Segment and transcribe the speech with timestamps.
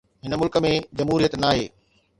[0.27, 0.71] هن ملڪ ۾
[1.03, 1.71] جمهوريت ناهي.